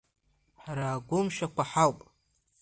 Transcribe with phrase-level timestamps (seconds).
[0.61, 1.99] Ҳара агәымшәақәа ҳауп!